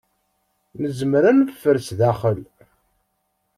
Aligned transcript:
Nezmer 0.81 1.23
ad 1.29 1.35
neffer 1.37 1.77
sdaxel. 1.87 2.39